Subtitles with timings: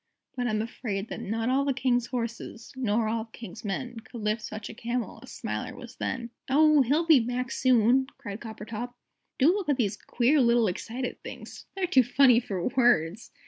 [0.35, 4.21] But I'm afraid that Not all the King's horses, Nor all the King's men, Could
[4.23, 6.31] lift such a Camel As Smiler was then.
[6.49, 8.95] "Oh, he'll be back soon!" cried Coppertop.
[9.37, 11.67] "Do look at these queer little excited things.
[11.75, 13.29] They're too funny for words!"